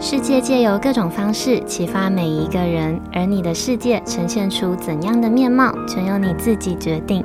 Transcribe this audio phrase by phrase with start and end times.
[0.00, 7.24] 世界借由各种方式启发每一个人，而你的世界呈现出怎样的面貌，全由你自己决定。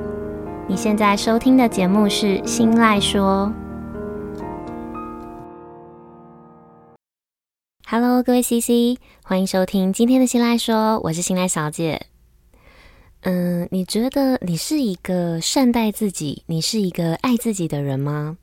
[0.68, 3.52] 你现在收听的节目是《新赖说》。
[7.86, 12.06] Hello，各位 CC，欢迎收听今天的《新赖说》，我是新赖小姐。
[13.20, 18.36] 嗯，你觉得你是一个善待自己，你是一个爱自己的人吗？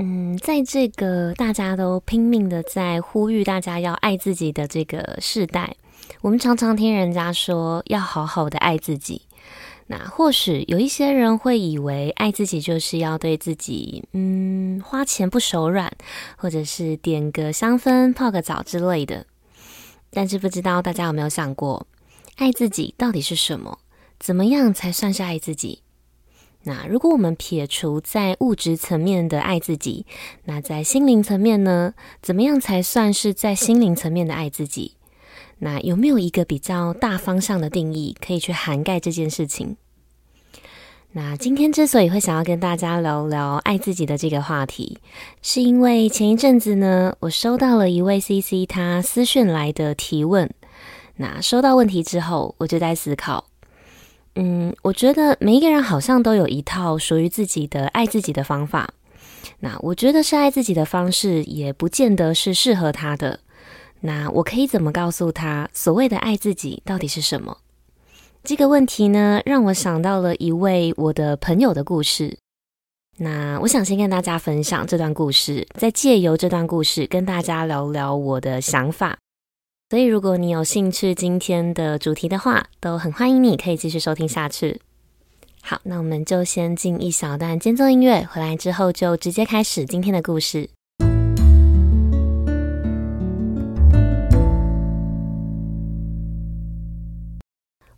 [0.00, 5.76] 嗯，在这个大家都拼命的在呼吁大家要爱自己的这个时代，
[6.20, 9.22] 我们常常听人家说要好好的爱自己。
[9.88, 15.90] 那或许有一些人会以为爱自己就是要对自己，嗯，花钱不手软，
[16.36, 19.26] 或者是点个香氛、泡个澡之类的。
[20.10, 21.86] 但是不知道大家有没有想过？
[22.36, 23.78] 爱自己到底是什么？
[24.20, 25.82] 怎么样才算是爱自己？
[26.68, 30.04] 那如果我们撇除在物质层面的爱自己，
[30.44, 31.94] 那在心灵层面呢？
[32.20, 34.92] 怎么样才算是在心灵层面的爱自己？
[35.60, 39.76] 那有没有一个比较大方向的定义可以去涵盖这件事情？
[41.12, 44.98] 那今天之所以会想要跟大家聊聊爱自己的这个话题，
[45.40, 50.52] 是因为前一阵子呢，我收到了一位 CC 他私讯来的提问。
[51.16, 53.46] 那收到问题之后，我就在思考，
[54.40, 58.88] 嗯，我觉得每一个人好像都有一套属于自己的爱自己的方法。
[59.58, 63.40] 那我觉得是爱自己的方式，也不见得是适合他的。
[64.00, 67.58] 那我可以怎么告诉他，所谓的爱自己到底是什么？
[68.44, 72.38] 这个问题呢，让我想到了一位我的朋友的故事。
[73.16, 79.18] 那我想先跟大家分享这段故事，再借由这段故事跟大家聊聊我的想法。
[79.90, 84.82] 所以，如果你有兴趣今天的主题的话，都很欢迎你可以继续收听下去。
[85.62, 90.68] 好，那我们就先进一小段间奏音乐，回来之后就直接开始今天的故事。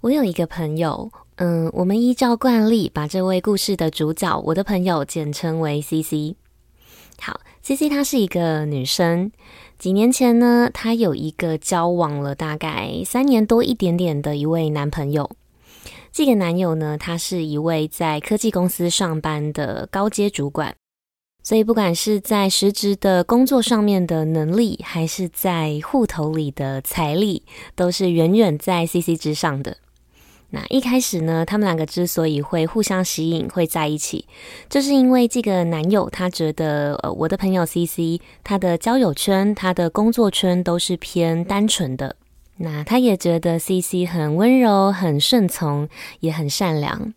[0.00, 6.36] 我有一个朋友，嗯，我们依照惯例把这位故事的主角，我的朋友简称为 CC。
[7.20, 9.30] 好，CC 她是一个女生。
[9.78, 15.30] 几年前呢，她有一个交往了大概三年多一点点的一位男朋友。
[16.12, 20.74] 这个男友呢，他是一位在科技公司上班的高阶主管，
[21.44, 27.44] 所以不管是在实职的工作上面的能力，还是在户头里的财力，
[27.76, 29.76] 都是远远在 CC 之上的。
[30.52, 34.26] 那一开始呢，他们两个之所以会互相吸引，会在一起，
[34.68, 42.16] 就是因为这个男友他觉得，呃，我的朋友 CC，他的交友圈、他的工作圈都是偏单纯的。
[42.56, 45.88] 那他也觉得 CC 很温柔、很顺从，
[46.18, 47.14] 也很善良。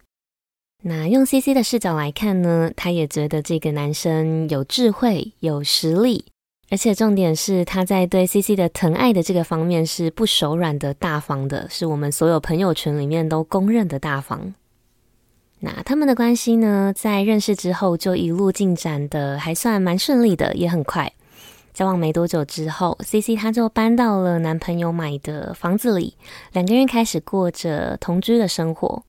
[0.84, 6.26] 那用 CC 的视角来看呢，他也觉得这个男生有智慧、有实力。
[6.70, 14.54] 而且重点是，他在对 CC 的疼爱的这个方面是不手软的、大方的，是我们所有朋友圈里面都公认的大方。
[15.60, 21.14] 那他们的关系呢，在认识之后就一路进展的还算蛮顺利的，也很快。
[21.74, 26.16] 交往没多久之后，CC 他就搬到了男朋友买的房子里，
[26.52, 29.04] 两个人开始过着同居的生活。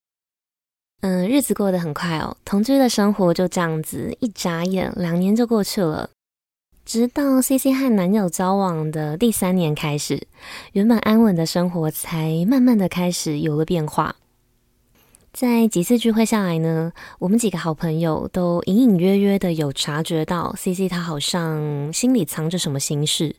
[1.00, 6.08] 嗯，日子过得很快哦，同居的生活就这样子，一眨眼两年就过去了。
[6.84, 10.26] 直到 CC 和男友交往的第三年开始，
[10.72, 14.16] 原本安稳的生活才慢慢的开始有了变化。
[15.32, 23.34] 在几次聚会下来呢，我们几个好朋友都隐隐约约的有察觉到，CC 他好像心里藏着什么心事。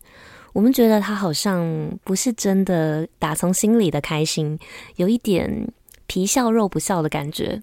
[0.52, 4.58] 我们觉得他好像不是真的打从心里的开心，
[4.96, 5.72] 有一点
[6.08, 7.62] 皮笑肉不笑的感觉。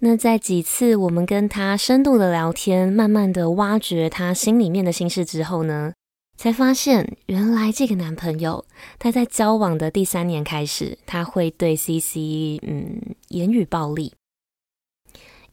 [0.00, 5.94] 那在几次我们跟他深度的聊天，慢慢的挖掘他心里面的心事之后呢，
[6.36, 8.66] 才发现原来这个男朋友
[8.98, 14.12] 他在交往的第三年开始，他会对 CC 嗯言语暴力。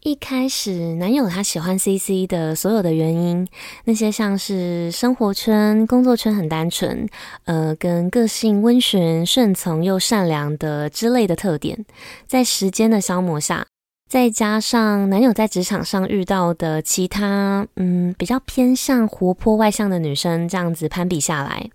[0.02, 3.48] 一开始男友他喜欢 CC 的所有的原因，
[3.86, 7.08] 那些像是生活圈、工作圈很单纯，
[7.46, 11.86] 呃，跟个性温驯、顺从又善良的之类的特点，
[12.28, 13.66] 在时间的消磨下。
[14.14, 21.68] 再加上男友在职场上遇到的其他，嗯，比较偏向活泼外向的女生，这样子攀比下来，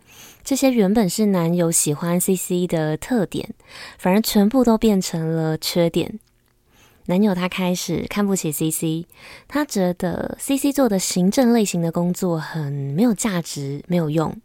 [0.45, 3.51] 这些原本是男友喜欢 CC 的特点，
[3.99, 6.21] 反而全部都变成了缺点。
[7.07, 9.09] 男友他开始看不起 CC，
[9.49, 14.41] 他觉得 CC 做的行政类型的工作很没有价值、没有用。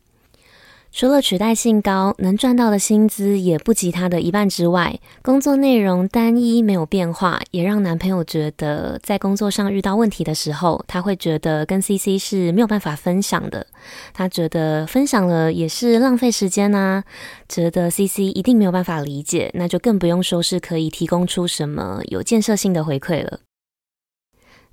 [0.96, 13.66] 除了取代性高，能赚到的薪资也不及他的一半之外，工作内容单一没有变化，也让男朋友觉得在工作上遇到问题的时候，他会觉得跟 CC 是没有办法分享的。
[14.14, 17.04] 他觉得分享了也是浪费时间啊，
[17.50, 23.40] 觉得 CC 一定没有办法理解，那就更不用说是可以提供出什么有建设性的回馈了。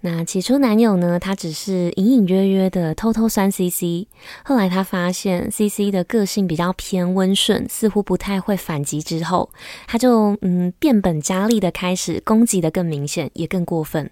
[0.03, 4.07] 那起初男友呢，他只是隐隐约约的偷偷酸 CC，
[4.43, 9.51] 后来他发现 CC 的个性比较偏温顺，似乎不太会反击，之后
[9.87, 14.11] 他就嗯变本加厉的开始攻击的更明显，也更过分，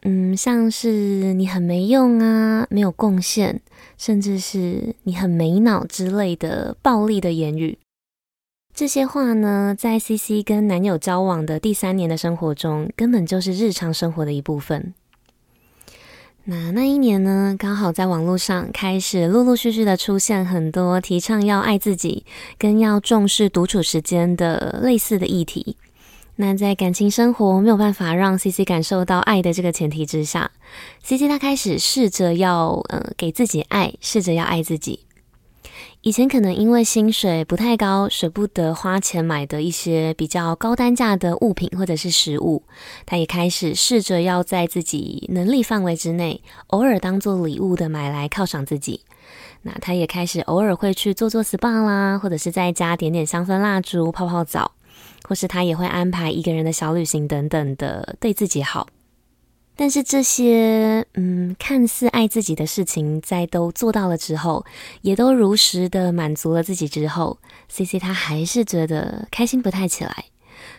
[0.00, 3.60] 嗯，像是你很没用啊，没有贡献，
[3.98, 7.76] 甚至是你很没脑之类的暴力的言语。
[8.74, 14.94] 这些话呢，在 CC 跟男友交往的第三年的生活中，根本就是日常生活的一部分。
[16.44, 22.24] 那那一年呢，刚好在网络上开始陆陆续续的出现很多提倡要爱自己
[22.58, 25.76] 跟要重视独处时间的类似的议题。
[26.34, 30.50] 那在感情生活没有办法让 CC 感受到爱的这个前提之下
[31.04, 35.00] ，CC 他开始试着要呃给自己爱，试着要爱自己。
[36.04, 42.64] 以前可能因为薪水不太高，舍不得花钱买的一些比较高单价的物品或者是食物，
[43.06, 49.02] 他也开始试着要在自己能力范围之内，偶尔当做礼物的买来犒赏自己。
[49.62, 54.72] 那他也开始偶尔会去做做 SPA 啦，或者是在家点点香氛蜡烛、泡泡澡，
[55.28, 58.88] 或是他也会安排一个人的小旅行等等的，对自己好。
[59.74, 64.64] 但是这些，嗯，看似爱自己的事情，在都做到了之后，
[65.00, 67.38] 也都如实的满足了自己之后
[67.68, 70.26] ，CC 他还是觉得开心不太起来，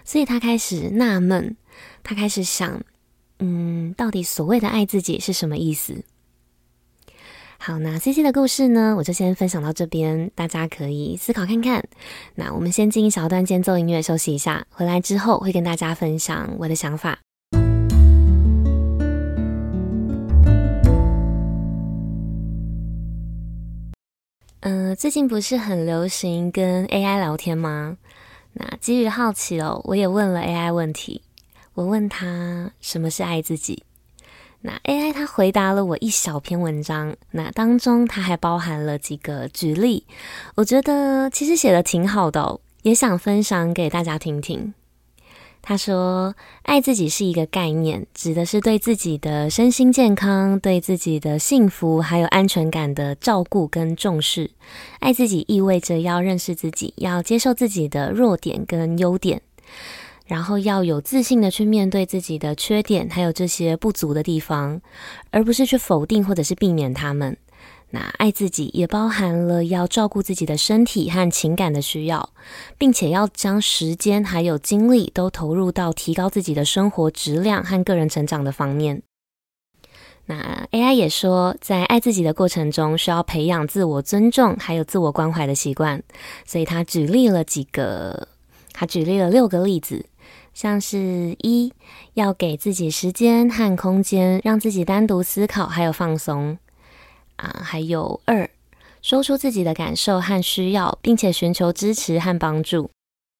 [0.05, 1.57] 所以他开始纳闷，
[2.03, 2.81] 他开始想，
[3.39, 6.03] 嗯，到底所谓的爱自己是什么意思？
[7.57, 11.83] 好，那 CC 的故事呢，我就先分享到这边，大家可以思考看看。
[12.35, 17.19] 那我们先进一小段间奏音乐休息一下，回来之后会跟大家分享我的想法。
[24.65, 27.97] 嗯、最近不是很流行跟 AI 聊天吗？
[28.53, 31.21] 那基于好奇哦，我也问了 AI 问题。
[31.73, 33.83] 我问他什么是爱自己？
[34.61, 40.05] 那 AI 他回答了我一小篇文章，那当中它还包含了几个举例，
[40.55, 44.73] 我觉得其实写的挺好的哦，也想分享给大家听听。
[45.65, 54.51] 他说：“爱自己是一个概念，指的是对自己的身心健康、对自己的幸福还有安全感的照顾跟重视。
[54.99, 59.41] 爱自己意味着要认识自己，要接受自己的弱点跟优点，
[60.25, 64.81] 然后要有自信的去面对自己的缺点，还有这些不足的地方，
[65.31, 67.37] 而不是去否定或者是避免他们。”
[67.95, 72.31] 那爱自己也包含了要照顾自己的身体和情感的需要，
[72.75, 79.03] 并且要将时间还有精力都投入到提高自己的生活质量和个人成长的方面。
[80.25, 86.01] 那 AI 也说，在爱自己的过程中，需要培养自我尊重还有自我关怀的习惯。
[86.47, 88.27] 所以他举例了几个，
[88.73, 90.07] 他举例了六个例子，
[90.55, 91.71] 像是一
[92.15, 96.57] 要给自己时间和空间，让自己单独思考还有放松。
[97.43, 98.49] 啊，还有二，
[99.01, 102.89] 说出自己的感受和需要，并且寻求支持和帮助。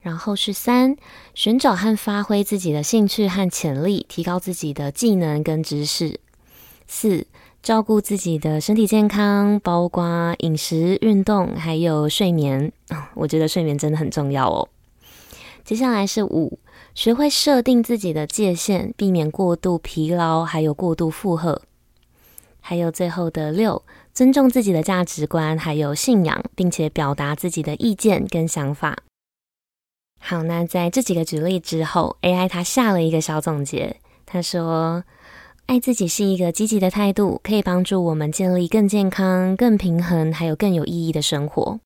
[0.01, 0.97] 然后是三，
[1.33, 6.19] 寻找和发挥自己的兴趣和潜力，提高自己的技能跟知识。
[6.85, 7.25] 四，
[7.61, 12.73] 照顾自己的身体健康，包括饮食、运动，还有睡眠。
[13.13, 14.67] 我觉得睡眠真的很重要哦。
[15.63, 16.59] 接下来是五，
[16.93, 21.61] 学会设定自己的界限，避免过度疲劳，还有过度负荷。
[22.65, 28.99] 还有最后的六，尊重自己的价值观，还有信仰，并且表达自己的意见跟想法。
[30.17, 35.03] 好，那在这几个举例之后，AI 它下了一个小总结，他说
[35.67, 41.81] ：“爱自己是一个积极的态度，可以帮助我们建立更健康、更平衡，还有更有意义的生活。”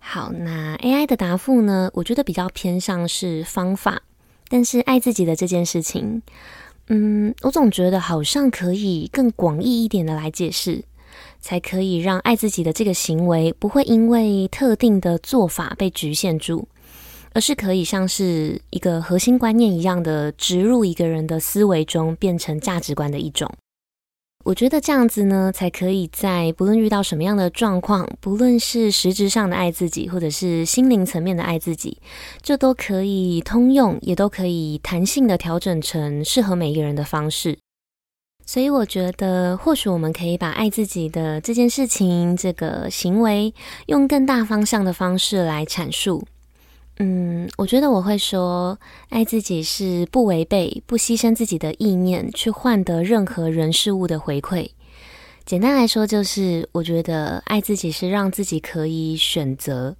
[0.00, 4.00] 好，那 AI 的答复呢，我觉得比较偏向是方法，
[4.48, 6.22] 但是爱自己的这件事情。
[6.92, 10.82] 嗯，我总觉得好像可以更广义一点的来解释，
[11.40, 16.66] 才可以让爱自己的这个行为不会因为特定的做法被局限住，
[17.32, 23.48] 而是可以像是一个核心观念一样的植入一个人的思维中，变成价值观的一种。
[24.42, 31.98] 我觉得这样子呢，才可以在不论遇到什么样的状况，不论是实质上的爱自己，或者是心灵层面的爱自己，
[32.40, 37.58] 这都可以通用，也都可以弹性的调整成适合每一个人的方式。
[38.46, 43.54] 所以我觉得，或许我们可以把爱自己的这件事情、这个行为，
[43.86, 46.24] 用更大方向的方式来阐述。
[47.02, 48.78] 嗯，我觉得我会说，
[49.08, 54.68] 爱自己是不违背、不牺牲自己的意念，去换得任何人事物的回馈。
[55.46, 59.96] 简单来说，就是我觉得爱自己是让自己可以选择，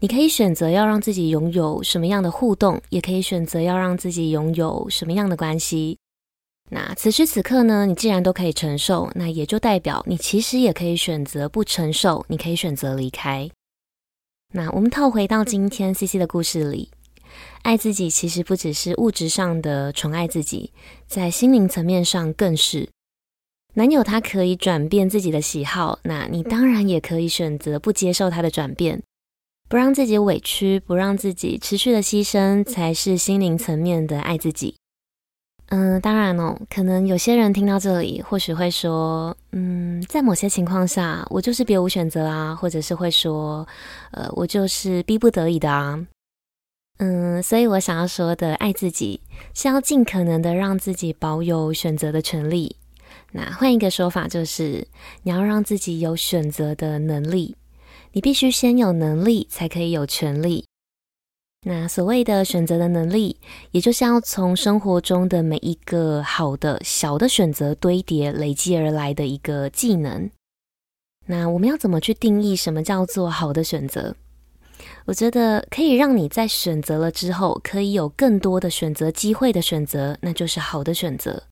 [0.00, 5.96] 你可以选择要让自己拥有什么样的互动，也可以选择要让自己拥有什么样的关系。
[6.70, 13.48] 那此时此刻呢，你既然都可以承受，那也就代表你其实也可以选择不承受，你可以选择离开。
[14.56, 16.88] 那我们套回到今天 CC 的故事里，
[17.60, 20.72] 爱自己其实不只是物质上的宠爱自己，
[21.06, 22.88] 在心灵层面上更是。
[23.74, 29.02] 男友他可以转变自己的喜好，那你当然也可以选择不接受他的转变，
[29.68, 34.76] 不让自己委屈，不让自己持续的牺牲，才是心灵层面的爱自己。
[35.68, 43.66] 嗯，当然哦，可能有些人听到这里，或许会说，嗯，在某些情况下，我就是别无选择啊，或者是会说，
[44.12, 46.06] 呃，我就是逼不得已的啊。
[46.98, 49.20] 嗯，所以我想要说的，爱自己
[49.54, 52.76] 是要尽可能的让自己保有选择的权利。
[53.32, 54.86] 那换一个说法，就是
[55.24, 57.56] 你要让自己有选择的能力，
[58.12, 60.65] 你必须先有能力，才可以有权利。
[61.68, 63.40] 那所谓的选择的能力，
[63.72, 70.30] 也就是要从生活中的每一个好的小的选择堆叠累积而来的一个技能。
[71.26, 74.14] 那我们要怎么去定义什么叫做好的选择？
[75.06, 81.42] 我觉得可以让你在选择了之后，可以有更多的选择机会的选择，那就是好的选择。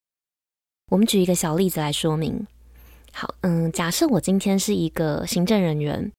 [0.93, 2.47] 我们举一个小例子来说明。
[3.11, 6.13] 好，嗯，假设我今天是一个行政人员。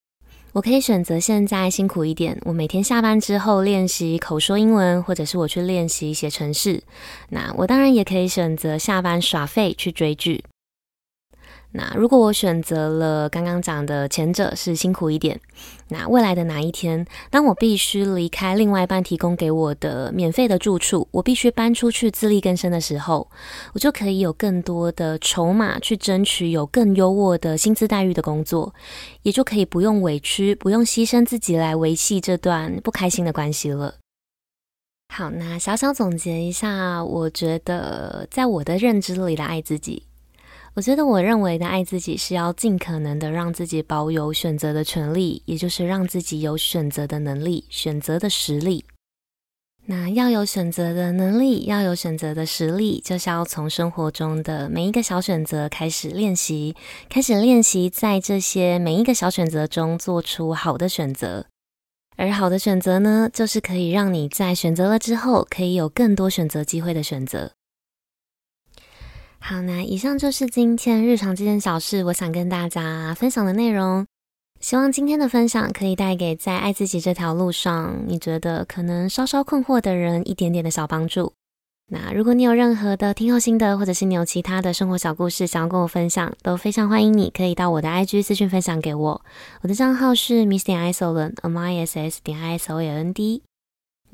[0.55, 6.81] 我可以选择现在辛苦一点，我每天下班之后练习口说英文，或者是我去练习写程式。
[7.27, 10.45] 那我当然也可以选择下班耍废去追剧。
[11.77, 15.38] 那如果我选择了刚刚讲的前者是辛苦一点，
[15.89, 23.29] 那未来的哪一天，当我必须离开另外一半提供给我的免费的住处，我必须搬出去自力更生的时候，
[23.74, 28.74] 我就可以有更多的筹码去争取有更优渥的薪资待遇的工作，
[29.24, 33.96] 也就可以不用委屈，不用牺牲自己来维系这段不开心的关系了。
[35.13, 40.03] 好，那小小总结一下，我觉得在我的认知里的爱自己。
[40.75, 48.84] 我觉得我认为的爱自己是要尽可能的让自己保有选择的权利，也就是让自己有选择的能力、选择的实力。
[49.86, 56.75] 那要有选择的能力，要有选择的实力，就是要从生活中的每一个小选择开始练习，
[57.08, 61.46] 开始练习在这些每一个小选择中做出好的选择。
[62.17, 67.53] 而好的选择呢，就是可以让你在选择了之后，可以有更多选择机会的选择。
[69.48, 74.04] 好，那以上就是今天日常这件小事，我想跟大家分享的内容。
[74.60, 81.32] 希望今天的分享可以带给在爱自己这条路上，你觉得可能稍稍困惑的人一点点的小帮助。
[81.92, 89.22] 那如果你有任何的听后心得，或者是你有其他的生活小故事想要跟我分享，都非常欢迎你可以到我的 IG 私讯分享给我。
[89.62, 93.44] 我的账号是 Miss 点 Isoland，M I S S 点 i s o l n d。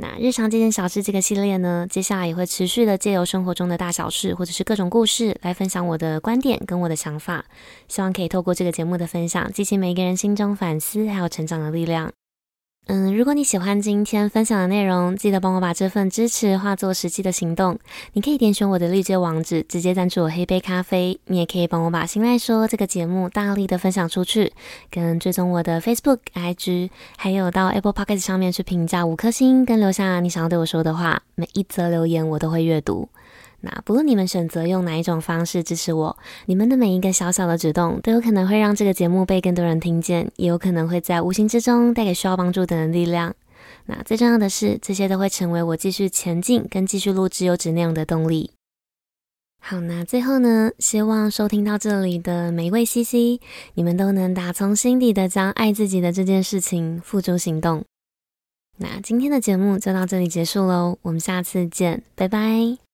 [0.01, 7.45] 那日常这件小事这个系列呢，接下来也会持续的借由生活中的大小事，或者是各种故事来分享我的观点跟我的想法，
[7.87, 12.11] 希望可以透过这个节目的分享，激起每一个人心中反思还有成长的力量。
[12.87, 17.77] 嗯，如果你喜欢今天分享的内容，记得帮我把这份支持化作实际的行动。
[18.13, 21.17] 你可以点选我的绿界网址，直接赞助我黑杯咖啡。
[21.27, 24.51] 你也可以帮我把《心赖说》这个节目大力的分享出去，
[24.89, 31.21] 跟追踪我的 Facebook、IG，还有到 Apple Podcast 上面去评价五颗星，跟留下你想要对我说的话。
[31.35, 33.07] 每一则留言我都会阅读。
[33.61, 43.35] 那不论你们选择用哪一种方式支持我，你们的每一个小小的举动都有可能会让这个节目被更多人听见，也有可能会在无形之中带给需要帮助的人力量。
[43.85, 48.51] 那最重要的是，这些都会成为我继续前进跟继续录制优质内容的动力。
[49.59, 53.39] 好，那最后呢，希望收听到这里的每一位 CC，
[53.75, 57.83] 你们都能打从心底的将爱自己的这件事情付诸行动。
[58.77, 62.90] 那今天的节目就到这里结束喽，我们下次见，拜拜。